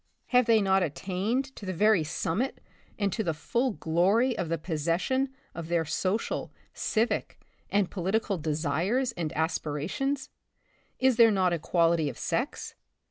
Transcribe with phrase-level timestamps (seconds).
[0.29, 2.59] Have they not attained to the very summit
[2.97, 7.39] and to the full glory of the possession of their social, civic
[7.69, 10.31] and political desires and aspirations?
[10.97, 12.73] Is there not equality of sex?